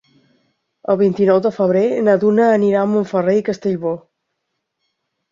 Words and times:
El 0.93 0.95
vint-i-nou 1.01 1.41
de 1.47 1.51
febrer 1.57 1.83
na 2.07 2.15
Duna 2.23 2.47
anirà 2.53 2.79
a 2.83 2.85
Montferrer 2.93 3.35
i 3.41 3.43
Castellbò. 3.51 3.93